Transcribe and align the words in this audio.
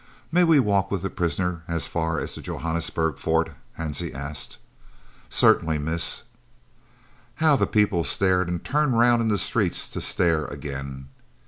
"May 0.31 0.43
we 0.43 0.59
walk 0.59 0.89
with 0.89 1.03
the 1.03 1.11
prisoner 1.11 1.61
as 1.67 1.85
far 1.85 2.17
as 2.19 2.33
the 2.33 2.41
Johannesburg 2.41 3.19
Fort?" 3.19 3.51
Hansie 3.77 4.11
asked. 4.15 4.57
"Certainly, 5.29 5.77
miss." 5.77 6.23
How 7.35 7.55
the 7.55 7.67
people 7.67 8.03
stared 8.03 8.47
and 8.49 8.63
turned 8.65 8.97
round 8.97 9.21
in 9.21 9.27
the 9.27 9.37
street 9.37 9.73
to 9.73 10.01
stare 10.01 10.45
again! 10.45 11.09